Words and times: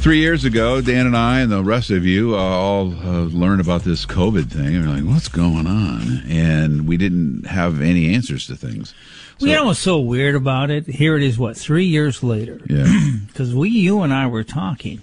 Three 0.00 0.20
years 0.20 0.44
ago, 0.44 0.80
Dan 0.80 1.06
and 1.06 1.16
I 1.16 1.40
and 1.40 1.50
the 1.50 1.62
rest 1.62 1.90
of 1.90 2.06
you 2.06 2.34
uh, 2.36 2.38
all 2.38 2.92
uh, 2.92 3.24
learned 3.24 3.60
about 3.60 3.82
this 3.82 4.06
COVID 4.06 4.50
thing. 4.50 4.76
And 4.76 4.86
we're 4.86 4.94
like, 4.94 5.04
what's 5.04 5.28
going 5.28 5.66
on? 5.66 6.22
And 6.28 6.86
we 6.86 6.96
didn't 6.96 7.46
have 7.46 7.80
any 7.80 8.14
answers 8.14 8.46
to 8.46 8.56
things. 8.56 8.90
So, 8.90 8.94
well, 9.40 9.50
you 9.50 9.56
know 9.56 9.64
what's 9.66 9.80
so 9.80 9.98
weird 9.98 10.36
about 10.36 10.70
it? 10.70 10.86
Here 10.86 11.16
it 11.16 11.22
is, 11.22 11.36
what, 11.38 11.56
three 11.56 11.84
years 11.84 12.22
later? 12.22 12.60
Yeah. 12.68 12.86
Because 13.26 13.54
we, 13.54 13.70
you 13.70 14.02
and 14.02 14.12
I 14.12 14.26
were 14.26 14.42
talking. 14.42 15.00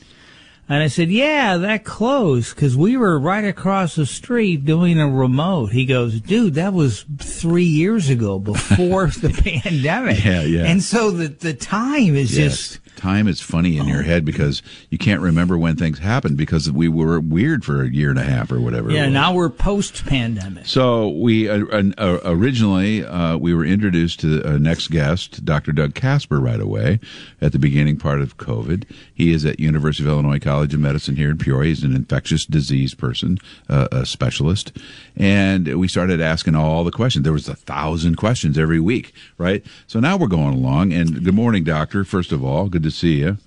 And 0.67 0.81
I 0.81 0.87
said, 0.87 1.11
yeah, 1.11 1.57
that 1.57 1.83
close, 1.83 2.53
because 2.53 2.75
we 2.75 2.97
were 2.97 3.19
right 3.19 3.45
across 3.45 3.95
the 3.95 4.05
street 4.07 4.65
doing 4.65 4.99
a 4.99 5.07
remote. 5.07 5.67
He 5.67 5.85
goes, 5.85 6.19
dude, 6.19 6.55
that 6.55 6.73
was 6.73 7.05
three 7.19 7.63
years 7.63 8.09
ago 8.09 8.39
before 8.39 9.07
the 9.07 9.29
pandemic. 9.29 10.23
Yeah, 10.25 10.41
yeah. 10.41 10.65
And 10.65 10.81
so 10.81 11.11
the, 11.11 11.27
the 11.27 11.53
time 11.53 12.15
is 12.15 12.35
yes. 12.35 12.57
just 12.57 12.79
time 12.95 13.27
is 13.27 13.41
funny 13.41 13.77
in 13.77 13.87
your 13.87 14.01
head 14.01 14.25
because 14.25 14.61
you 14.89 14.97
can't 14.97 15.21
remember 15.21 15.57
when 15.57 15.75
things 15.75 15.99
happened 15.99 16.37
because 16.37 16.71
we 16.71 16.87
were 16.87 17.19
weird 17.19 17.63
for 17.63 17.83
a 17.83 17.89
year 17.89 18.09
and 18.09 18.17
a 18.17 18.23
half 18.23 18.51
or 18.51 18.59
whatever. 18.59 18.89
Yeah, 18.89 19.07
now 19.09 19.33
we're 19.33 19.49
post 19.49 20.05
pandemic. 20.05 20.65
So 20.65 21.09
we 21.09 21.49
uh, 21.49 21.65
uh, 21.97 22.19
originally 22.23 23.05
uh, 23.05 23.37
we 23.37 23.53
were 23.53 23.65
introduced 23.65 24.21
to 24.21 24.39
the 24.39 24.59
next 24.59 24.89
guest, 24.89 25.45
Dr. 25.45 25.71
Doug 25.71 25.93
Kasper, 25.93 26.39
right 26.39 26.59
away 26.59 26.99
at 27.41 27.51
the 27.51 27.59
beginning 27.59 27.97
part 27.97 28.21
of 28.21 28.37
COVID. 28.37 28.85
He 29.13 29.31
is 29.31 29.45
at 29.45 29.59
University 29.59 30.03
of 30.03 30.09
Illinois 30.09 30.39
College 30.39 30.54
of 30.63 30.79
Medicine 30.79 31.15
here 31.15 31.29
in 31.29 31.37
Peoria. 31.37 31.69
He's 31.69 31.83
an 31.83 31.95
infectious 31.95 32.45
disease 32.45 32.93
person, 32.93 33.37
uh, 33.69 33.87
a 33.91 34.05
specialist, 34.05 34.75
and 35.15 35.77
we 35.79 35.87
started 35.87 36.21
asking 36.21 36.55
all 36.55 36.83
the 36.83 36.91
questions. 36.91 37.23
There 37.23 37.33
was 37.33 37.47
a 37.47 37.55
thousand 37.55 38.15
questions 38.15 38.57
every 38.57 38.79
week, 38.79 39.13
right? 39.37 39.65
So 39.87 39.99
now 39.99 40.17
we're 40.17 40.27
going 40.27 40.55
along. 40.55 40.93
And 40.93 41.23
good 41.23 41.35
morning, 41.35 41.63
doctor. 41.63 42.03
First 42.03 42.31
of 42.31 42.43
all, 42.43 42.67
good 42.67 42.83
to 42.83 42.91
see 42.91 43.19
you. 43.19 43.37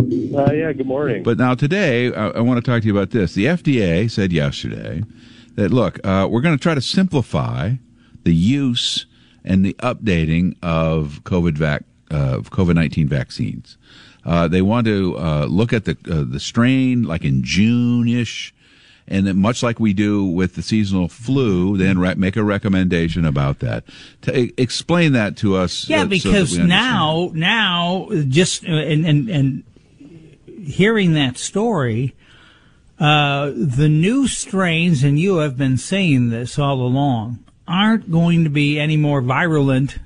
Uh, 0.00 0.52
yeah, 0.52 0.72
good 0.72 0.86
morning. 0.86 1.22
But 1.22 1.38
now 1.38 1.54
today, 1.54 2.12
I, 2.12 2.28
I, 2.28 2.40
want 2.40 2.62
to 2.62 2.70
talk 2.70 2.82
to 2.82 2.86
you 2.86 2.96
about 2.96 3.10
this. 3.10 3.34
The 3.34 3.46
FDA 3.46 4.10
said 4.10 4.32
yesterday 4.32 5.02
that 5.54 5.70
look, 5.70 5.98
uh, 6.04 6.28
we're 6.30 6.40
going 6.40 6.56
to 6.56 6.62
try 6.62 6.74
to 6.74 6.80
simplify 6.80 7.74
the 8.24 8.34
use 8.34 9.06
and 9.44 9.64
the 9.64 9.74
updating 9.74 10.56
of 10.62 11.20
COVID 11.24 11.56
vac, 11.56 11.84
uh, 12.10 12.38
COVID 12.38 12.74
nineteen 12.74 13.08
vaccines. 13.08 13.78
Uh, 14.26 14.48
they 14.48 14.60
want 14.60 14.86
to 14.86 15.16
uh, 15.16 15.46
look 15.48 15.72
at 15.72 15.84
the 15.84 15.96
uh, 16.10 16.24
the 16.28 16.40
strain 16.40 17.04
like 17.04 17.24
in 17.24 17.44
June 17.44 18.08
ish 18.08 18.52
and 19.08 19.26
then 19.26 19.36
much 19.38 19.62
like 19.62 19.78
we 19.78 19.92
do 19.92 20.24
with 20.24 20.54
the 20.54 20.62
seasonal 20.62 21.08
flu, 21.08 21.76
then 21.76 21.98
re- 21.98 22.14
make 22.14 22.36
a 22.36 22.42
recommendation 22.42 23.24
about 23.24 23.60
that. 23.60 23.84
To 24.22 24.60
explain 24.60 25.12
that 25.12 25.36
to 25.38 25.56
us. 25.56 25.88
Yeah, 25.88 26.02
uh, 26.02 26.06
because 26.06 26.56
so 26.56 26.64
now, 26.64 27.30
now, 27.32 28.08
just 28.28 28.64
uh, 28.64 28.72
and 28.72 29.06
and, 29.06 29.28
and 29.28 29.64
hearing 30.64 31.12
that 31.14 31.38
story. 31.38 32.14
Uh, 32.98 33.52
the 33.54 33.90
new 33.90 34.26
strains, 34.26 35.04
and 35.04 35.20
you 35.20 35.36
have 35.36 35.58
been 35.58 35.76
saying 35.76 36.30
this 36.30 36.58
all 36.58 36.80
along, 36.80 37.38
aren't 37.68 38.10
going 38.10 38.42
to 38.42 38.48
be 38.48 38.80
any 38.80 38.96
more 38.96 39.20
virulent 39.20 39.98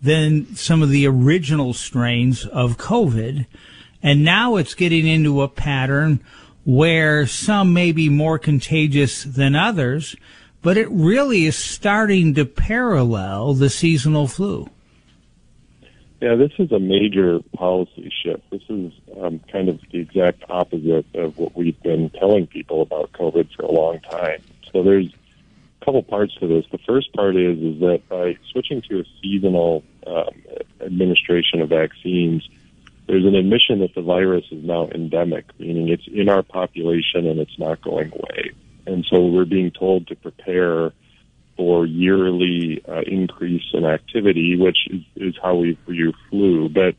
than 0.00 0.54
some 0.54 0.82
of 0.82 0.90
the 0.90 1.06
original 1.06 1.72
strains 1.72 2.46
of 2.46 2.76
COVID. 2.76 3.46
And 4.02 4.24
now 4.24 4.56
it's 4.56 4.74
getting 4.74 5.06
into 5.06 5.42
a 5.42 5.48
pattern 5.48 6.20
where 6.64 7.26
some 7.26 7.72
may 7.72 7.92
be 7.92 8.08
more 8.08 8.38
contagious 8.38 9.24
than 9.24 9.56
others, 9.56 10.14
but 10.62 10.76
it 10.76 10.88
really 10.90 11.46
is 11.46 11.56
starting 11.56 12.34
to 12.34 12.44
parallel 12.44 13.54
the 13.54 13.70
seasonal 13.70 14.28
flu. 14.28 14.68
Yeah, 16.20 16.34
this 16.34 16.50
is 16.58 16.72
a 16.72 16.80
major 16.80 17.40
policy 17.54 18.12
shift. 18.22 18.42
This 18.50 18.62
is 18.68 18.92
um, 19.20 19.40
kind 19.52 19.68
of 19.68 19.80
the 19.92 20.00
exact 20.00 20.42
opposite 20.50 21.06
of 21.14 21.38
what 21.38 21.56
we've 21.56 21.80
been 21.82 22.10
telling 22.10 22.48
people 22.48 22.82
about 22.82 23.12
COVID 23.12 23.54
for 23.54 23.62
a 23.62 23.70
long 23.70 24.00
time. 24.00 24.42
So 24.72 24.82
there's 24.82 25.08
couple 25.84 26.02
parts 26.02 26.34
to 26.40 26.46
this. 26.46 26.64
The 26.70 26.78
first 26.78 27.12
part 27.12 27.36
is 27.36 27.58
is 27.58 27.80
that 27.80 28.02
by 28.08 28.36
switching 28.50 28.82
to 28.90 29.00
a 29.00 29.04
seasonal 29.22 29.84
um, 30.06 30.30
administration 30.80 31.60
of 31.60 31.68
vaccines, 31.68 32.48
there's 33.06 33.24
an 33.24 33.34
admission 33.34 33.80
that 33.80 33.94
the 33.94 34.02
virus 34.02 34.44
is 34.50 34.62
now 34.64 34.88
endemic, 34.88 35.46
meaning 35.58 35.88
it's 35.88 36.06
in 36.06 36.28
our 36.28 36.42
population 36.42 37.26
and 37.26 37.40
it's 37.40 37.58
not 37.58 37.80
going 37.80 38.12
away. 38.12 38.52
And 38.86 39.04
so 39.10 39.26
we're 39.26 39.44
being 39.44 39.70
told 39.70 40.08
to 40.08 40.16
prepare 40.16 40.92
for 41.56 41.86
yearly 41.86 42.82
uh, 42.88 43.00
increase 43.06 43.64
in 43.72 43.84
activity, 43.84 44.56
which 44.56 44.78
is, 44.90 45.02
is 45.16 45.34
how 45.42 45.56
we 45.56 45.76
view 45.88 46.12
flu. 46.30 46.68
But 46.68 46.94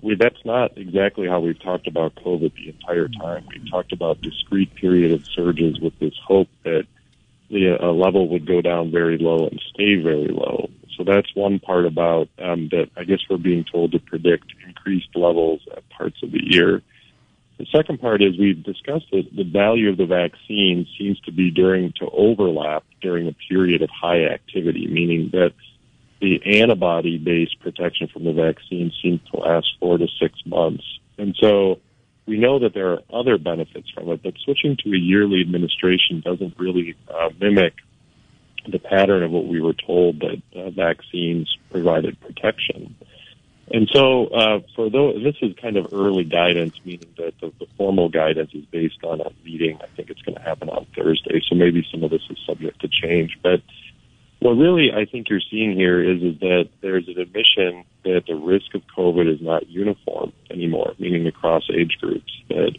we, 0.00 0.14
that's 0.14 0.44
not 0.44 0.76
exactly 0.78 1.26
how 1.26 1.40
we've 1.40 1.60
talked 1.60 1.86
about 1.86 2.14
COVID 2.14 2.54
the 2.54 2.68
entire 2.68 3.08
time. 3.08 3.46
We've 3.48 3.68
talked 3.70 3.92
about 3.92 4.20
discrete 4.20 4.74
period 4.74 5.12
of 5.12 5.26
surges 5.26 5.80
with 5.80 5.98
this 5.98 6.14
hope 6.26 6.48
level 7.98 8.28
would 8.28 8.46
go 8.46 8.60
down 8.60 8.90
very 8.90 9.18
low 9.18 9.48
and 9.48 9.60
stay 9.74 9.96
very 9.96 10.28
low. 10.28 10.70
So 10.96 11.04
that's 11.04 11.28
one 11.34 11.58
part 11.58 11.86
about 11.86 12.28
um, 12.38 12.68
that. 12.70 12.90
I 12.96 13.04
guess 13.04 13.20
we're 13.28 13.36
being 13.36 13.64
told 13.70 13.92
to 13.92 13.98
predict 13.98 14.46
increased 14.66 15.14
levels 15.14 15.60
at 15.76 15.88
parts 15.90 16.22
of 16.22 16.32
the 16.32 16.40
year. 16.42 16.82
The 17.58 17.66
second 17.74 18.00
part 18.00 18.22
is 18.22 18.38
we've 18.38 18.62
discussed 18.62 19.06
that 19.10 19.28
the 19.34 19.44
value 19.44 19.90
of 19.90 19.96
the 19.96 20.06
vaccine 20.06 20.86
seems 20.96 21.18
to 21.20 21.32
be 21.32 21.50
during 21.50 21.92
to 22.00 22.08
overlap 22.10 22.84
during 23.00 23.26
a 23.28 23.36
period 23.48 23.82
of 23.82 23.90
high 23.90 24.24
activity, 24.26 24.86
meaning 24.86 25.30
that 25.32 25.52
the 26.20 26.60
antibody-based 26.60 27.60
protection 27.60 28.08
from 28.08 28.24
the 28.24 28.32
vaccine 28.32 28.92
seems 29.02 29.20
to 29.30 29.40
last 29.40 29.66
four 29.80 29.98
to 29.98 30.06
six 30.20 30.34
months. 30.46 30.84
And 31.16 31.36
so 31.40 31.80
we 32.26 32.38
know 32.38 32.58
that 32.60 32.74
there 32.74 32.92
are 32.92 33.00
other 33.12 33.38
benefits 33.38 33.88
from 33.90 34.10
it, 34.10 34.22
but 34.22 34.34
switching 34.44 34.76
to 34.84 34.90
a 34.90 34.98
yearly 34.98 35.40
administration 35.40 36.20
doesn't 36.24 36.54
really 36.58 36.94
uh, 37.08 37.30
mimic 37.40 37.74
the 38.70 38.78
pattern 38.78 39.22
of 39.22 39.30
what 39.30 39.46
we 39.46 39.60
were 39.60 39.74
told 39.74 40.20
that 40.20 40.42
uh, 40.54 40.70
vaccines 40.70 41.56
provided 41.70 42.20
protection. 42.20 42.94
And 43.70 43.88
so, 43.92 44.28
uh, 44.28 44.60
for 44.74 44.88
those, 44.88 45.22
this 45.22 45.36
is 45.42 45.54
kind 45.60 45.76
of 45.76 45.92
early 45.92 46.24
guidance, 46.24 46.74
meaning 46.84 47.12
that 47.18 47.34
the, 47.40 47.52
the 47.58 47.66
formal 47.76 48.08
guidance 48.08 48.50
is 48.54 48.64
based 48.64 49.04
on 49.04 49.20
a 49.20 49.30
meeting. 49.44 49.78
I 49.82 49.86
think 49.88 50.08
it's 50.08 50.22
going 50.22 50.36
to 50.36 50.42
happen 50.42 50.70
on 50.70 50.86
Thursday, 50.96 51.42
so 51.46 51.54
maybe 51.54 51.86
some 51.90 52.02
of 52.02 52.10
this 52.10 52.22
is 52.30 52.38
subject 52.46 52.80
to 52.80 52.88
change. 52.88 53.38
But 53.42 53.60
what 54.40 54.52
really 54.52 54.90
I 54.94 55.04
think 55.04 55.28
you're 55.28 55.42
seeing 55.50 55.72
here 55.72 56.02
is 56.02 56.22
is 56.22 56.40
that 56.40 56.68
there's 56.80 57.08
an 57.08 57.18
admission 57.18 57.84
that 58.04 58.24
the 58.26 58.36
risk 58.36 58.74
of 58.74 58.82
COVID 58.96 59.32
is 59.32 59.42
not 59.42 59.68
uniform 59.68 60.32
anymore, 60.50 60.94
meaning 60.98 61.26
across 61.26 61.64
age 61.70 61.98
groups. 62.00 62.32
That 62.48 62.72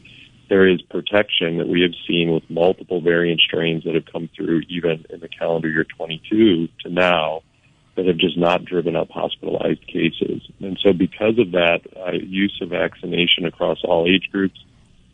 there 0.50 0.68
is 0.68 0.82
protection 0.82 1.58
that 1.58 1.68
we 1.68 1.82
have 1.82 1.94
seen 2.08 2.32
with 2.32 2.50
multiple 2.50 3.02
variant 3.02 3.40
strains 3.40 3.84
that 3.84 3.96
have 3.96 4.06
come 4.12 4.30
through 4.36 4.62
even 4.68 5.06
in 5.10 5.20
the 5.20 5.30
calendar 5.30 5.70
year 5.70 5.86
22 5.86 6.68
to 6.82 6.90
now 6.90 7.42
that 7.96 8.08
have 8.08 8.18
just 8.18 8.38
not 8.38 8.66
driven 8.66 8.96
up 8.96 9.10
hospitalized 9.10 9.86
cases. 9.88 10.42
And 10.60 10.80
so 10.82 10.94
because 10.94 11.38
of 11.38 11.52
that, 11.52 11.82
uh, 11.96 12.14
use 12.14 12.58
of 12.62 12.70
vaccination 12.70 13.46
across 13.46 13.80
all 13.84 14.08
age 14.08 14.30
groups 14.32 14.60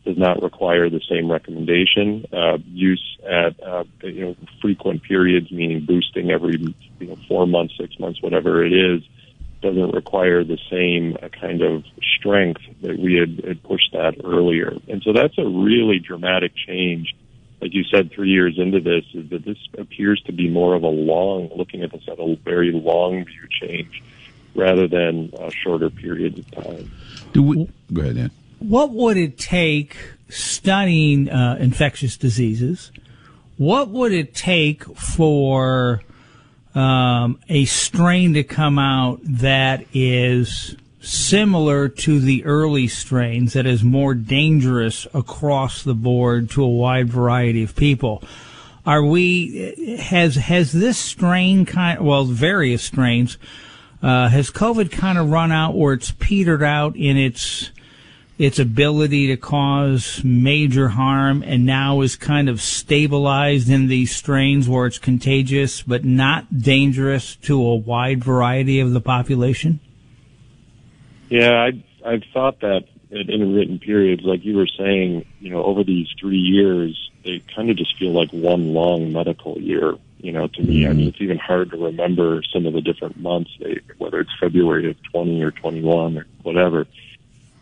does 0.04 0.16
not 0.16 0.40
require 0.40 0.88
the 0.88 1.00
same 1.10 1.30
recommendation. 1.30 2.24
Uh, 2.32 2.58
use 2.66 3.18
at 3.28 3.60
uh, 3.62 3.84
you 4.02 4.24
know 4.24 4.36
frequent 4.62 5.02
periods, 5.02 5.50
meaning 5.50 5.84
boosting 5.84 6.30
every 6.30 6.58
you 7.00 7.06
know 7.06 7.16
four 7.28 7.46
months, 7.46 7.74
six 7.78 7.98
months, 7.98 8.22
whatever 8.22 8.64
it 8.64 8.72
is, 8.72 9.02
doesn't 9.66 9.94
require 9.94 10.44
the 10.44 10.58
same 10.70 11.16
uh, 11.22 11.28
kind 11.28 11.62
of 11.62 11.84
strength 12.18 12.62
that 12.82 12.98
we 12.98 13.14
had, 13.14 13.44
had 13.44 13.62
pushed 13.62 13.92
that 13.92 14.14
earlier. 14.24 14.72
And 14.88 15.02
so 15.02 15.12
that's 15.12 15.36
a 15.38 15.46
really 15.46 15.98
dramatic 15.98 16.52
change. 16.54 17.14
Like 17.60 17.72
you 17.74 17.84
said, 17.84 18.10
three 18.12 18.30
years 18.30 18.58
into 18.58 18.80
this, 18.80 19.04
is 19.14 19.30
that 19.30 19.44
this 19.44 19.58
appears 19.78 20.22
to 20.26 20.32
be 20.32 20.48
more 20.48 20.74
of 20.74 20.82
a 20.82 20.88
long, 20.88 21.50
looking 21.56 21.82
at 21.82 21.92
this 21.92 22.02
at 22.06 22.18
a 22.18 22.36
very 22.44 22.72
long 22.72 23.24
view 23.24 23.48
change 23.60 24.02
rather 24.54 24.86
than 24.86 25.32
uh, 25.38 25.50
shorter 25.50 25.90
periods 25.90 26.38
of 26.38 26.50
time. 26.50 26.90
Do 27.32 27.42
we, 27.42 27.68
go 27.92 28.02
ahead, 28.02 28.16
Dan. 28.16 28.30
What 28.58 28.90
would 28.90 29.16
it 29.16 29.38
take 29.38 29.96
studying 30.28 31.28
uh, 31.28 31.56
infectious 31.60 32.16
diseases? 32.16 32.90
What 33.58 33.88
would 33.88 34.12
it 34.12 34.34
take 34.34 34.84
for 34.96 36.02
um, 36.76 37.40
a 37.48 37.64
strain 37.64 38.34
to 38.34 38.44
come 38.44 38.78
out 38.78 39.18
that 39.22 39.86
is 39.94 40.76
similar 41.00 41.88
to 41.88 42.20
the 42.20 42.44
early 42.44 42.86
strains, 42.86 43.54
that 43.54 43.64
is 43.64 43.82
more 43.82 44.12
dangerous 44.14 45.06
across 45.14 45.82
the 45.82 45.94
board 45.94 46.50
to 46.50 46.62
a 46.62 46.68
wide 46.68 47.08
variety 47.08 47.62
of 47.62 47.74
people. 47.74 48.22
Are 48.84 49.02
we 49.02 49.98
has 49.98 50.36
has 50.36 50.70
this 50.70 50.98
strain 50.98 51.64
kind 51.64 51.98
well 52.04 52.24
various 52.24 52.84
strains 52.84 53.38
uh, 54.02 54.28
has 54.28 54.50
COVID 54.50 54.92
kind 54.92 55.18
of 55.18 55.30
run 55.30 55.50
out 55.50 55.74
or 55.74 55.92
it's 55.92 56.12
petered 56.12 56.62
out 56.62 56.94
in 56.94 57.16
its 57.16 57.72
its 58.38 58.58
ability 58.58 59.28
to 59.28 59.36
cause 59.36 60.22
major 60.22 60.88
harm 60.88 61.42
and 61.42 61.64
now 61.64 62.02
is 62.02 62.16
kind 62.16 62.48
of 62.48 62.60
stabilized 62.60 63.70
in 63.70 63.88
these 63.88 64.14
strains 64.14 64.68
where 64.68 64.86
it's 64.86 64.98
contagious 64.98 65.82
but 65.82 66.04
not 66.04 66.58
dangerous 66.58 67.36
to 67.36 67.60
a 67.60 67.74
wide 67.74 68.22
variety 68.22 68.80
of 68.80 68.92
the 68.92 69.00
population? 69.00 69.80
Yeah, 71.28 71.52
I, 71.52 71.84
I've 72.04 72.24
thought 72.32 72.60
that 72.60 72.84
at 73.10 73.30
intermittent 73.30 73.82
periods, 73.82 74.22
like 74.24 74.44
you 74.44 74.56
were 74.56 74.68
saying, 74.78 75.24
you 75.40 75.50
know, 75.50 75.62
over 75.64 75.82
these 75.84 76.08
three 76.20 76.38
years, 76.38 77.10
they 77.24 77.42
kind 77.54 77.70
of 77.70 77.76
just 77.76 77.98
feel 77.98 78.12
like 78.12 78.30
one 78.30 78.74
long 78.74 79.12
medical 79.12 79.58
year. 79.58 79.94
You 80.18 80.32
know, 80.32 80.48
to 80.48 80.62
me, 80.62 80.86
I 80.86 80.88
mean, 80.88 80.98
mm-hmm. 80.98 81.08
it's 81.08 81.20
even 81.20 81.38
hard 81.38 81.70
to 81.70 81.76
remember 81.76 82.42
some 82.52 82.66
of 82.66 82.72
the 82.72 82.80
different 82.80 83.18
months, 83.18 83.50
they, 83.60 83.80
whether 83.98 84.20
it's 84.20 84.30
February 84.40 84.90
of 84.90 84.96
20 85.12 85.42
or 85.42 85.50
21 85.50 86.18
or 86.18 86.26
whatever. 86.42 86.86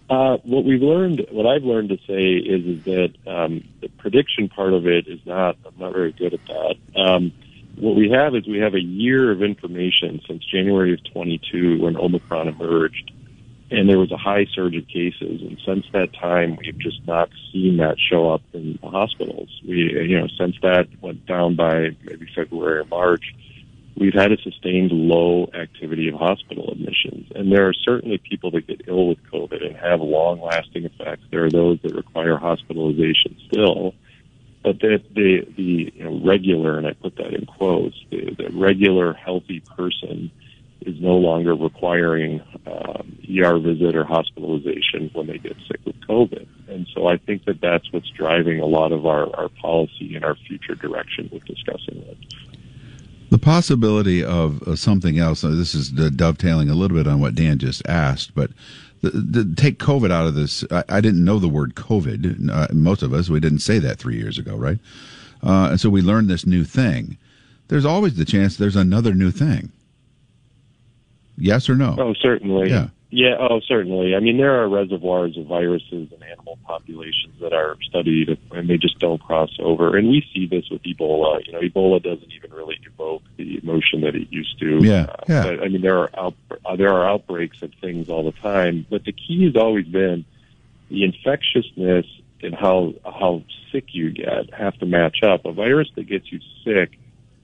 Uh, 0.09 0.37
what 0.45 0.65
we've 0.65 0.83
learned, 0.83 1.27
what 1.31 1.47
I've 1.47 1.63
learned 1.63 1.89
to 1.89 1.97
say 2.07 2.35
is, 2.35 2.79
is 2.79 2.85
that 2.85 3.15
um, 3.27 3.65
the 3.81 3.89
prediction 3.89 4.49
part 4.49 4.75
of 4.75 4.87
it 4.87 5.09
is 5.09 5.21
not. 5.25 5.57
I'm 5.65 5.79
not 5.79 5.93
very 5.93 6.13
good 6.13 6.35
at 6.35 6.41
that. 6.47 6.77
Um, 6.95 7.33
what 7.77 7.97
we 7.97 8.11
have 8.11 8.35
is 8.35 8.47
we 8.47 8.59
have 8.59 8.75
a 8.75 8.83
year 8.83 9.33
of 9.33 9.43
information 9.43 10.21
since 10.29 10.45
January 10.45 10.93
of 10.93 11.01
22 11.13 11.81
when 11.83 11.97
Omicron 11.97 12.49
emerged, 12.49 13.13
and 13.71 13.89
there 13.89 13.99
was 13.99 14.13
a 14.13 14.17
high 14.17 14.47
surge 14.55 14.77
of 14.77 14.87
cases. 14.87 15.41
And 15.41 15.59
since 15.67 15.87
that 15.93 16.13
time, 16.13 16.57
we've 16.57 16.79
just 16.79 17.05
not 17.07 17.31
seen 17.53 17.79
that 17.79 17.97
show 17.99 18.31
up 18.31 18.43
in 18.53 18.79
the 18.81 18.89
hospitals. 18.89 19.49
We, 19.67 19.91
you 20.07 20.21
know, 20.21 20.29
since 20.39 20.57
that 20.63 20.87
went 21.01 21.27
down 21.27 21.57
by 21.57 21.97
maybe 22.05 22.29
February 22.35 22.81
or 22.81 22.85
March, 22.85 23.25
we've 23.97 24.15
had 24.15 24.33
a 24.33 24.37
sustained 24.39 24.93
low 24.93 25.51
activity 25.55 26.09
of 26.09 26.15
hospital 26.15 26.71
admissions. 26.71 27.31
And 27.35 27.53
there 27.53 27.69
are 27.69 27.73
certainly 27.73 28.19
people 28.19 28.51
that 28.53 28.67
get 28.67 28.83
ill 28.89 29.09
with 29.09 29.19
COVID 29.33 29.65
and 29.65 29.77
have 29.77 30.01
long 30.01 30.41
lasting 30.41 30.85
effects. 30.85 31.23
There 31.31 31.45
are 31.45 31.51
those 31.51 31.81
that 31.83 31.95
require 31.95 32.37
hospitalization 32.37 33.37
still. 33.47 33.95
But 34.63 34.81
the, 34.81 35.03
the, 35.15 35.47
the 35.57 35.93
you 35.95 36.05
know, 36.05 36.21
regular, 36.25 36.79
and 36.79 36.87
I 36.87 36.95
put 36.95 37.17
that 37.17 37.35
in 37.35 37.45
quotes, 37.45 37.97
the, 38.11 38.35
the 38.35 38.51
regular 38.51 39.13
healthy 39.13 39.61
person 39.61 40.31
is 40.81 41.01
no 41.01 41.17
longer 41.17 41.55
requiring 41.55 42.43
um, 42.67 43.19
ER 43.29 43.59
visit 43.59 43.95
or 43.95 44.05
hospitalization 44.05 45.11
when 45.13 45.27
they 45.27 45.39
get 45.39 45.57
sick 45.69 45.81
with 45.85 46.01
COVID. 46.01 46.47
And 46.69 46.87
so 46.95 47.07
I 47.07 47.19
think 47.19 47.45
that 47.45 47.61
that's 47.61 47.91
what's 47.93 48.09
driving 48.11 48.61
a 48.61 48.67
lot 48.67 48.93
of 48.93 49.07
our, 49.07 49.35
our 49.37 49.49
policy 49.49 50.15
and 50.15 50.25
our 50.25 50.35
future 50.35 50.75
direction 50.75 51.29
with 51.33 51.45
discussing 51.45 51.99
it. 51.99 52.19
The 53.31 53.39
possibility 53.39 54.23
of 54.23 54.63
uh, 54.63 54.77
something 54.77 55.19
else, 55.19 55.43
uh, 55.45 55.49
this 55.49 55.75
is 55.75 55.91
dovetailing 55.91 56.71
a 56.71 56.75
little 56.75 56.97
bit 56.97 57.07
on 57.07 57.21
what 57.21 57.35
Dan 57.35 57.59
just 57.59 57.87
asked, 57.89 58.35
but 58.35 58.51
the, 59.03 59.11
the, 59.11 59.55
take 59.57 59.79
COVID 59.79 60.11
out 60.11 60.27
of 60.27 60.35
this. 60.35 60.65
I, 60.71 60.85
I 60.89 61.01
didn't 61.01 61.25
know 61.25 61.39
the 61.39 61.49
word 61.49 61.75
COVID. 61.75 62.51
Uh, 62.51 62.69
most 62.73 63.03
of 63.03 63.13
us, 63.13 63.29
we 63.29 63.41
didn't 63.41 63.59
say 63.59 63.79
that 63.79 63.99
three 63.99 64.17
years 64.17 64.39
ago, 64.39 64.57
right? 64.57 64.79
Uh, 65.43 65.69
and 65.71 65.81
so 65.81 65.91
we 65.91 66.01
learned 66.01 66.29
this 66.29 66.47
new 66.47 66.65
thing. 66.65 67.19
There's 67.69 67.85
always 67.85 68.17
the 68.17 68.25
chance 68.25 68.57
there's 68.57 68.77
another 68.77 69.15
new 69.15 69.31
thing. 69.31 69.73
Yes 71.37 71.69
or 71.69 71.75
no? 71.75 71.97
Oh, 71.99 72.15
certainly. 72.15 72.71
Yeah. 72.71 72.89
Yeah, 73.17 73.37
oh, 73.39 73.61
certainly. 73.61 74.17
I 74.17 74.19
mean, 74.19 74.39
there 74.39 74.61
are 74.61 74.69
reservoirs 74.69 75.39
of 75.39 75.47
viruses 75.47 76.11
in 76.11 76.21
animal 76.21 76.59
populations 76.67 77.39
that 77.41 77.53
are 77.53 77.77
studied, 77.89 78.37
and 78.51 78.69
they 78.69 78.77
just 78.77 78.99
don't 78.99 79.23
cross 79.23 79.51
over. 79.61 79.97
And 79.97 80.09
we 80.09 80.27
see 80.35 80.49
this 80.49 80.69
with 80.69 80.83
Ebola. 80.83 81.47
You 81.47 81.53
know, 81.53 81.61
Ebola 81.61 82.03
doesn't 82.03 82.33
even 82.33 82.51
really 82.51 82.77
evoke 82.85 83.23
the 83.37 83.61
emotion 83.63 84.01
that 84.01 84.17
it 84.17 84.33
used 84.33 84.59
to. 84.59 84.85
Yeah, 84.85 85.03
uh, 85.03 85.17
yeah. 85.29 85.43
But, 85.45 85.63
I 85.63 85.69
mean, 85.69 85.83
there 85.83 85.97
are 86.01 86.11
out, 86.19 86.35
uh, 86.67 86.75
there 86.75 86.93
are 86.93 87.09
outbreaks 87.09 87.63
of 87.63 87.71
things 87.81 88.09
all 88.09 88.25
the 88.25 88.37
time, 88.41 88.85
but 88.91 89.05
the 89.05 89.13
key 89.13 89.45
has 89.45 89.55
always 89.55 89.87
been 89.87 90.25
the 90.91 91.05
infectiousness 91.05 92.07
and 92.43 92.53
how 92.53 92.95
how 93.05 93.45
sick 93.71 93.85
you 93.93 94.11
get 94.11 94.53
have 94.53 94.77
to 94.79 94.87
match 94.87 95.23
up. 95.23 95.45
A 95.45 95.53
virus 95.53 95.89
that 95.95 96.09
gets 96.09 96.33
you 96.33 96.41
sick 96.65 96.99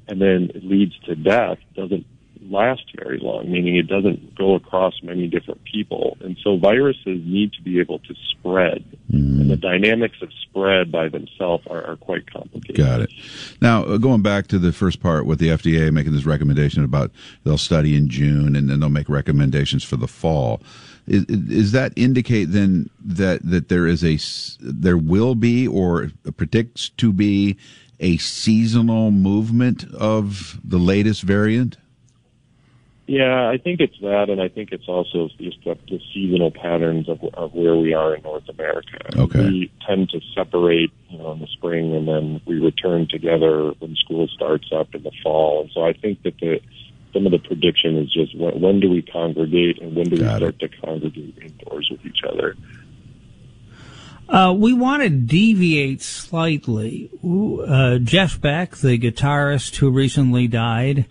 and 0.08 0.20
then 0.20 0.50
leads 0.64 0.98
to 1.04 1.14
death 1.14 1.58
doesn't 1.76 2.06
last 2.42 2.84
very 2.96 3.18
long, 3.18 3.50
meaning 3.50 3.76
it 3.76 3.86
doesn't 3.86 4.34
go 4.34 4.54
across 4.54 4.94
many 5.02 5.26
different 5.26 5.62
people. 5.64 6.16
And 6.20 6.36
so 6.42 6.56
viruses 6.56 7.20
need 7.24 7.52
to 7.54 7.62
be 7.62 7.80
able 7.80 7.98
to 8.00 8.14
spread. 8.30 8.84
Mm. 9.10 9.40
And 9.40 9.50
the 9.50 9.56
dynamics 9.56 10.16
of 10.22 10.30
spread 10.42 10.90
by 10.90 11.08
themselves 11.08 11.66
are, 11.68 11.84
are, 11.84 11.96
quite 11.96 12.30
complicated. 12.30 12.76
Got 12.76 13.02
it. 13.02 13.10
Now, 13.60 13.84
uh, 13.84 13.98
going 13.98 14.22
back 14.22 14.46
to 14.48 14.58
the 14.58 14.72
first 14.72 15.00
part 15.00 15.26
with 15.26 15.38
the 15.38 15.48
FDA 15.48 15.92
making 15.92 16.12
this 16.12 16.24
recommendation 16.24 16.82
about 16.84 17.10
they'll 17.44 17.58
study 17.58 17.96
in 17.96 18.08
June 18.08 18.56
and 18.56 18.70
then 18.70 18.80
they'll 18.80 18.88
make 18.88 19.08
recommendations 19.08 19.84
for 19.84 19.96
the 19.96 20.08
fall. 20.08 20.62
Is, 21.06 21.24
is 21.24 21.72
that 21.72 21.92
indicate 21.96 22.46
then 22.46 22.88
that, 23.04 23.42
that 23.42 23.68
there 23.68 23.86
is 23.86 24.04
a, 24.04 24.18
there 24.60 24.96
will 24.96 25.34
be 25.34 25.66
or 25.66 26.10
predicts 26.36 26.88
to 26.90 27.12
be 27.12 27.56
a 28.00 28.16
seasonal 28.16 29.10
movement 29.10 29.84
of 29.94 30.58
the 30.64 30.78
latest 30.78 31.22
variant? 31.22 31.76
Yeah, 33.10 33.48
I 33.48 33.58
think 33.58 33.80
it's 33.80 33.98
that, 34.02 34.30
and 34.30 34.40
I 34.40 34.46
think 34.46 34.70
it's 34.70 34.86
also 34.86 35.28
just 35.36 35.56
the, 35.64 35.76
the 35.88 35.98
seasonal 36.14 36.52
patterns 36.52 37.08
of, 37.08 37.18
of 37.34 37.52
where 37.54 37.74
we 37.74 37.92
are 37.92 38.14
in 38.14 38.22
North 38.22 38.48
America. 38.48 38.98
Okay. 39.16 39.40
We 39.40 39.72
tend 39.84 40.10
to 40.10 40.20
separate, 40.32 40.92
you 41.08 41.18
know, 41.18 41.32
in 41.32 41.40
the 41.40 41.48
spring, 41.48 41.92
and 41.92 42.06
then 42.06 42.40
we 42.46 42.60
return 42.60 43.08
together 43.10 43.72
when 43.80 43.96
school 43.96 44.28
starts 44.28 44.70
up 44.72 44.94
in 44.94 45.02
the 45.02 45.10
fall. 45.24 45.62
And 45.62 45.70
so 45.74 45.84
I 45.84 45.92
think 45.92 46.22
that 46.22 46.38
the 46.38 46.60
some 47.12 47.26
of 47.26 47.32
the 47.32 47.40
prediction 47.40 47.98
is 47.98 48.12
just 48.12 48.38
when, 48.38 48.60
when 48.60 48.78
do 48.78 48.88
we 48.88 49.02
congregate 49.02 49.82
and 49.82 49.96
when 49.96 50.08
do 50.08 50.16
Got 50.16 50.34
we 50.34 50.36
start 50.36 50.54
it. 50.54 50.58
to 50.60 50.68
congregate 50.80 51.36
indoors 51.42 51.88
with 51.90 52.06
each 52.06 52.20
other. 52.32 52.54
Uh, 54.28 54.54
we 54.56 54.72
want 54.72 55.02
to 55.02 55.08
deviate 55.10 56.00
slightly. 56.00 57.10
Uh, 57.24 57.98
Jeff 57.98 58.40
Beck, 58.40 58.76
the 58.76 58.96
guitarist 58.96 59.74
who 59.78 59.90
recently 59.90 60.46
died, 60.46 61.06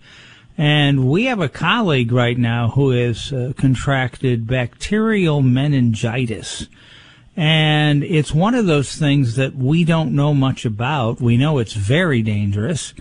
and 0.60 1.08
we 1.08 1.24
have 1.24 1.40
a 1.40 1.48
colleague 1.48 2.12
right 2.12 2.36
now 2.36 2.68
who 2.68 2.90
has 2.90 3.32
uh, 3.32 3.54
contracted 3.56 4.46
bacterial 4.46 5.40
meningitis. 5.40 6.68
And 7.34 8.04
it's 8.04 8.34
one 8.34 8.54
of 8.54 8.66
those 8.66 8.94
things 8.94 9.36
that 9.36 9.54
we 9.54 9.84
don't 9.84 10.14
know 10.14 10.34
much 10.34 10.66
about. 10.66 11.18
We 11.18 11.38
know 11.38 11.56
it's 11.56 11.72
very 11.72 12.20
dangerous. 12.20 12.92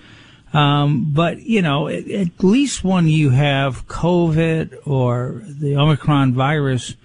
Um, 0.53 1.11
but, 1.11 1.41
you 1.41 1.61
know, 1.61 1.89
at, 1.89 2.09
at, 2.09 2.41
least 2.41 2.85
when 2.85 3.09
you 3.09 3.31
have 3.31 3.85
COVID 3.89 4.87
or 4.87 5.41
the 5.45 5.75
Omicron 5.75 6.33
virus, 6.33 6.95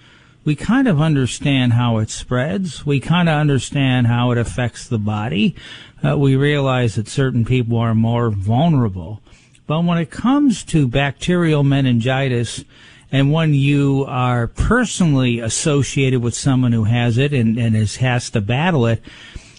we 0.45 0.55
kind 0.55 0.87
of 0.87 1.01
understand 1.01 1.73
how 1.73 1.97
it 1.97 2.09
spreads. 2.09 2.85
We 2.85 3.01
kind 3.01 3.27
of 3.27 3.35
understand 3.35 4.07
how 4.07 4.31
it 4.31 4.37
affects 4.37 4.87
the 4.87 4.99
body. 4.99 5.53
Uh, 6.01 6.17
we 6.17 6.37
realize 6.37 6.95
that 6.95 7.09
certain 7.09 7.43
people 7.43 7.77
are 7.77 7.93
more 7.93 8.29
vulnerable. 8.29 9.19
But 9.67 9.83
when 9.83 9.97
it 9.97 10.11
comes 10.11 10.63
to 10.65 10.87
bacterial 10.87 11.63
meningitis, 11.63 12.63
and 13.11 13.31
when 13.31 13.53
you 13.53 14.05
are 14.07 14.47
personally 14.47 15.39
associated 15.39 16.21
with 16.21 16.35
someone 16.35 16.71
who 16.71 16.83
has 16.83 17.17
it 17.17 17.33
and, 17.33 17.57
and 17.57 17.75
is, 17.75 17.97
has 17.97 18.29
to 18.31 18.41
battle 18.41 18.85
it, 18.85 19.01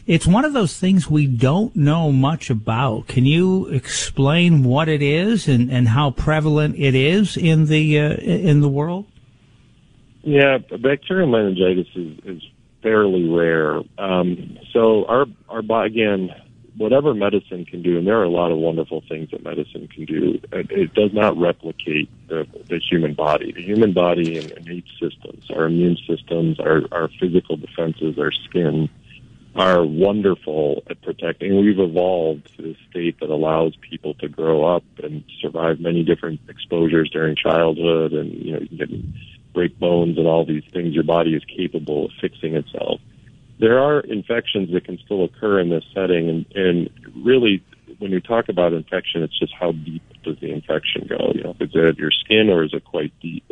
it's 0.07 0.27
one 0.27 0.45
of 0.45 0.53
those 0.53 0.79
things 0.79 1.11
we 1.11 1.27
don't 1.27 1.75
know 1.75 2.13
much 2.13 2.49
about. 2.49 3.09
Can 3.09 3.25
you 3.25 3.67
explain 3.67 4.63
what 4.63 4.89
it 4.89 5.03
is 5.03 5.49
and, 5.49 5.71
and 5.71 5.89
how 5.89 6.13
prevalent 6.13 6.77
it 6.77 6.95
is 6.95 7.37
in 7.37 7.67
the 7.67 7.99
uh, 7.99 8.15
in 8.15 8.61
the 8.61 8.69
world? 8.69 9.07
Yeah, 10.23 10.59
bacterial 10.59 11.29
meningitis 11.29 11.89
is, 11.97 12.19
is 12.25 12.43
fairly 12.83 13.29
rare. 13.29 13.81
Um, 13.99 14.59
so 14.73 15.05
our 15.07 15.27
our 15.49 15.85
again, 15.85 16.31
whatever 16.77 17.15
medicine 17.15 17.65
can 17.65 17.83
do, 17.83 17.99
and 17.99 18.07
there 18.07 18.19
are 18.19 18.25
a 18.25 18.31
lot 18.31 18.51
of 18.51 18.59
wonderful 18.59 19.03
things 19.09 19.31
that 19.31 19.43
medicine 19.43 19.89
can 19.89 20.05
do, 20.05 20.41
it, 20.53 20.93
does 20.95 21.13
not 21.13 21.37
replicate 21.39 22.09
the, 22.29 22.47
the 22.69 22.79
human 22.79 23.15
body. 23.15 23.53
The 23.53 23.63
human 23.63 23.93
body 23.93 24.39
and 24.39 24.51
innate 24.53 24.85
systems, 25.01 25.51
our 25.51 25.67
immune 25.67 25.97
systems, 26.07 26.61
our, 26.61 26.83
our 26.93 27.09
physical 27.21 27.57
defenses, 27.57 28.19
our 28.19 28.33
skin, 28.33 28.89
are 29.55 29.85
wonderful 29.85 30.83
at 30.91 31.01
protecting. 31.01 31.59
We've 31.59 31.79
evolved 31.79 32.49
to 32.59 32.71
a 32.71 32.91
state 32.91 33.21
that 33.21 33.31
allows 33.31 33.75
people 33.77 34.13
to 34.15 34.29
grow 34.29 34.65
up 34.77 34.85
and 35.03 35.25
survive 35.41 35.81
many 35.81 36.03
different 36.03 36.41
exposures 36.49 37.11
during 37.11 37.37
childhood, 37.37 38.13
and 38.13 38.33
you 38.33 38.53
know, 38.53 38.61
you 38.71 38.79
can 38.79 39.15
break 39.55 39.79
bones 39.79 40.19
and 40.19 40.27
all 40.27 40.45
these 40.45 40.65
things. 40.73 40.95
Your 40.95 41.05
body 41.05 41.35
is 41.35 41.43
capable 41.45 42.07
of 42.07 42.11
fixing 42.21 42.55
itself 42.55 43.01
there 43.59 43.79
are 43.79 44.01
infections 44.01 44.73
that 44.73 44.85
can 44.85 44.99
still 45.05 45.25
occur 45.25 45.61
in 45.61 45.71
this 45.71 45.85
setting, 45.95 46.29
and, 46.29 46.47
and 46.55 46.91
really, 47.25 47.63
when 47.99 48.11
you 48.11 48.21
talk 48.21 48.49
about 48.49 48.73
infection, 48.73 49.23
it's 49.23 49.39
just 49.39 49.55
how 49.59 49.73
deep 49.73 50.03
does 50.25 50.39
the 50.41 50.53
infection 50.53 51.07
go? 51.09 51.33
You 51.35 51.45
know, 51.45 51.51
if 51.51 51.61
it's 51.61 51.77
at 51.77 51.99
your 51.99 52.11
skin 52.11 52.51
or 52.51 52.65
is 52.65 52.75
it 52.75 52.85
quite 52.85 53.13
deep? 53.21 53.45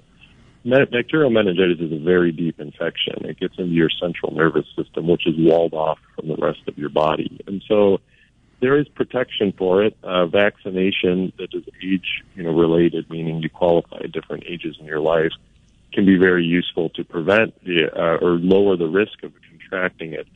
Bacterial 0.64 1.30
meningitis 1.30 1.78
is 1.78 1.92
a 1.92 1.98
very 1.98 2.32
deep 2.32 2.58
infection. 2.58 3.24
It 3.26 3.38
gets 3.38 3.58
into 3.58 3.72
your 3.72 3.90
central 3.90 4.32
nervous 4.32 4.66
system, 4.76 5.06
which 5.06 5.26
is 5.26 5.34
walled 5.36 5.74
off 5.74 5.98
from 6.16 6.28
the 6.28 6.36
rest 6.36 6.60
of 6.66 6.78
your 6.78 6.88
body, 6.88 7.40
and 7.46 7.62
so 7.68 8.00
there 8.60 8.78
is 8.78 8.88
protection 8.88 9.52
for 9.58 9.82
it. 9.82 9.94
Uh, 10.02 10.24
vaccination 10.26 11.32
that 11.38 11.52
is 11.52 11.64
age, 11.82 12.22
you 12.34 12.42
know, 12.42 12.50
related, 12.50 13.10
meaning 13.10 13.42
you 13.42 13.50
qualify 13.50 13.98
at 14.04 14.12
different 14.12 14.44
ages 14.46 14.76
in 14.80 14.86
your 14.86 15.00
life, 15.00 15.32
can 15.94 16.04
be 16.04 16.16
very 16.16 16.44
useful 16.44 16.90
to 16.90 17.04
prevent 17.04 17.54
the 17.64 17.88
uh, 17.94 18.24
or 18.24 18.32
lower 18.32 18.76
the 18.76 18.88
risk 18.88 19.22
of 19.22 19.32
contracting 19.48 20.12
it. 20.12 20.26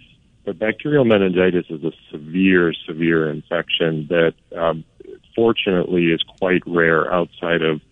But 0.45 0.59
bacterial 0.59 1.05
meningitis 1.05 1.67
is 1.69 1.85
a 1.85 1.93
severe, 2.11 2.73
severe 2.87 3.29
infection 3.29 4.07
that 4.09 4.35
um, 4.57 4.85
fortunately 5.37 6.07
is 6.07 6.23
quite 6.38 6.62
rare 6.67 7.12
outside 7.12 7.62
of 7.62 7.83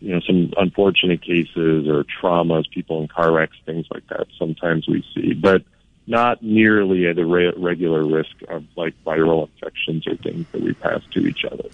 you 0.00 0.12
know, 0.12 0.20
some 0.20 0.52
unfortunate 0.58 1.22
cases 1.22 1.88
or 1.88 2.04
traumas, 2.04 2.70
people 2.70 3.00
in 3.00 3.08
car 3.08 3.32
wrecks, 3.32 3.56
things 3.64 3.86
like 3.92 4.06
that. 4.08 4.26
Sometimes 4.38 4.86
we 4.86 5.02
see, 5.14 5.32
but 5.32 5.62
not 6.06 6.42
nearly 6.42 7.06
at 7.06 7.18
a 7.18 7.24
re- 7.24 7.52
regular 7.56 8.04
risk 8.04 8.34
of 8.48 8.64
like 8.76 8.94
viral 9.04 9.48
infections 9.48 10.06
or 10.06 10.16
things 10.16 10.46
that 10.52 10.60
we 10.60 10.74
pass 10.74 11.00
to 11.12 11.26
each 11.26 11.44
other. 11.44 11.64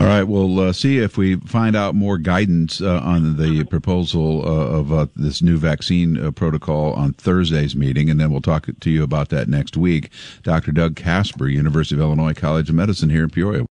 All 0.00 0.06
right, 0.06 0.22
we'll 0.22 0.60
uh, 0.60 0.72
see 0.72 0.98
if 0.98 1.16
we 1.16 1.36
find 1.36 1.74
out 1.74 1.94
more 1.94 2.16
guidance 2.16 2.80
uh, 2.80 3.00
on 3.02 3.36
the 3.36 3.64
proposal 3.64 4.42
uh, 4.46 4.78
of 4.78 4.92
uh, 4.92 5.06
this 5.16 5.42
new 5.42 5.58
vaccine 5.58 6.16
uh, 6.16 6.30
protocol 6.30 6.92
on 6.92 7.14
Thursday's 7.14 7.74
meeting, 7.74 8.08
and 8.08 8.20
then 8.20 8.30
we'll 8.30 8.40
talk 8.40 8.68
to 8.78 8.90
you 8.90 9.02
about 9.02 9.30
that 9.30 9.48
next 9.48 9.76
week. 9.76 10.10
Dr. 10.42 10.70
Doug 10.70 10.94
Kasper, 10.94 11.48
University 11.48 11.96
of 11.96 12.00
Illinois 12.00 12.34
College 12.34 12.68
of 12.68 12.76
Medicine 12.76 13.10
here 13.10 13.24
in 13.24 13.30
Peoria. 13.30 13.58